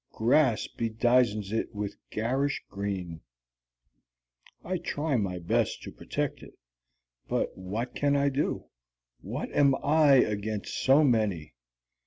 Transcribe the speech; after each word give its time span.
Grass 0.11 0.67
bedizens 0.67 1.51
it 1.53 1.75
with 1.75 1.95
garish 2.09 2.63
green. 2.71 3.21
I 4.63 4.79
try 4.79 5.15
my 5.15 5.37
best 5.37 5.83
to 5.83 5.91
protect 5.91 6.41
it 6.41 6.57
but 7.27 7.55
what 7.55 7.93
can 7.93 8.15
I 8.15 8.29
do? 8.29 8.65
What 9.19 9.51
am 9.51 9.75
I 9.83 10.15
against 10.15 10.73
so 10.75 11.03
many? 11.03 11.53